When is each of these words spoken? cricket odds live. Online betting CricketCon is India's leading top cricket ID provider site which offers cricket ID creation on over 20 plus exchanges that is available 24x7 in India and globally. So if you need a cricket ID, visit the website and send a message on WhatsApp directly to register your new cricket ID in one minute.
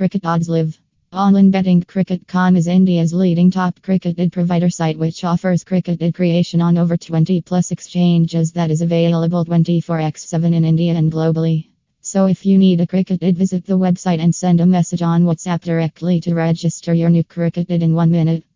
cricket 0.00 0.24
odds 0.24 0.48
live. 0.48 0.80
Online 1.12 1.50
betting 1.50 1.82
CricketCon 1.82 2.56
is 2.56 2.66
India's 2.66 3.12
leading 3.12 3.50
top 3.50 3.82
cricket 3.82 4.18
ID 4.18 4.30
provider 4.30 4.70
site 4.70 4.98
which 4.98 5.24
offers 5.24 5.62
cricket 5.62 6.00
ID 6.00 6.12
creation 6.12 6.62
on 6.62 6.78
over 6.78 6.96
20 6.96 7.42
plus 7.42 7.70
exchanges 7.70 8.50
that 8.52 8.70
is 8.70 8.80
available 8.80 9.44
24x7 9.44 10.54
in 10.54 10.64
India 10.64 10.94
and 10.94 11.12
globally. 11.12 11.68
So 12.00 12.24
if 12.28 12.46
you 12.46 12.56
need 12.56 12.80
a 12.80 12.86
cricket 12.86 13.22
ID, 13.22 13.32
visit 13.32 13.66
the 13.66 13.76
website 13.76 14.20
and 14.20 14.34
send 14.34 14.62
a 14.62 14.64
message 14.64 15.02
on 15.02 15.24
WhatsApp 15.24 15.60
directly 15.60 16.18
to 16.22 16.34
register 16.34 16.94
your 16.94 17.10
new 17.10 17.22
cricket 17.22 17.70
ID 17.70 17.84
in 17.84 17.92
one 17.92 18.10
minute. 18.10 18.42